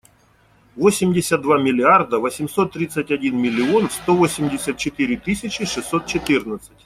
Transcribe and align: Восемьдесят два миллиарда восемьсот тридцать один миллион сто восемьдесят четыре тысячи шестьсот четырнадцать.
Восемьдесят 0.75 1.43
два 1.43 1.59
миллиарда 1.61 2.17
восемьсот 2.17 2.71
тридцать 2.73 3.11
один 3.11 3.37
миллион 3.39 3.87
сто 3.91 4.15
восемьдесят 4.15 4.79
четыре 4.79 5.15
тысячи 5.15 5.63
шестьсот 5.63 6.07
четырнадцать. 6.07 6.71